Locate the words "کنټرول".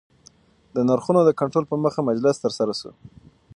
1.39-1.65